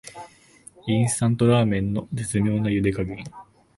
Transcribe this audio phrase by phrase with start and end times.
[0.87, 3.23] インスタントラーメンの絶妙なゆで加減